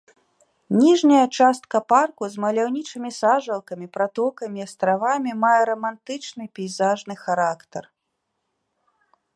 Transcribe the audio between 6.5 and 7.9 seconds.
пейзажны характар.